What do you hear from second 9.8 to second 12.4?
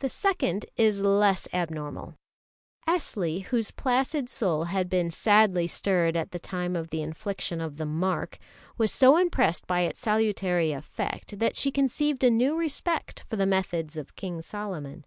its salutary effect that she conceived a